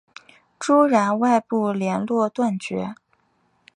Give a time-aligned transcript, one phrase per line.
[0.57, 2.95] 朱然外部连络断绝。